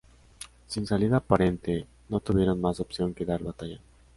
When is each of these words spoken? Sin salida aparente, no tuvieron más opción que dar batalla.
Sin 0.65 0.87
salida 0.87 1.17
aparente, 1.17 1.85
no 2.09 2.19
tuvieron 2.21 2.59
más 2.59 2.79
opción 2.79 3.13
que 3.13 3.23
dar 3.23 3.43
batalla. 3.43 3.79